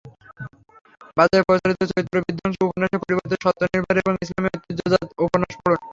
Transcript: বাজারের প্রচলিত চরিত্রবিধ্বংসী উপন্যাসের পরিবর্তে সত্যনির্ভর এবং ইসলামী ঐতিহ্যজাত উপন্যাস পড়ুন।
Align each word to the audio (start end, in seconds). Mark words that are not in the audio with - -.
বাজারের 1.17 1.45
প্রচলিত 1.47 1.79
চরিত্রবিধ্বংসী 1.91 2.59
উপন্যাসের 2.63 3.01
পরিবর্তে 3.03 3.35
সত্যনির্ভর 3.43 3.95
এবং 4.01 4.13
ইসলামী 4.23 4.49
ঐতিহ্যজাত 4.49 5.07
উপন্যাস 5.25 5.53
পড়ুন। 5.59 5.79